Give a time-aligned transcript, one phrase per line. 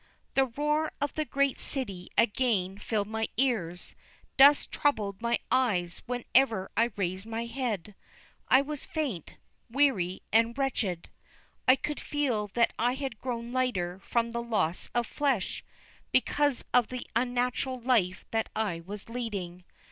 [0.33, 3.93] The roar of the great city again filled my ears,
[4.35, 7.93] dust troubled my eyes whenever I raised my head.
[8.47, 9.35] I was faint,
[9.69, 11.11] weary, and wretched.
[11.67, 15.63] I could feel that I had grown lighter from loss of flesh,
[16.11, 19.65] because of the unnatural life that I was leading.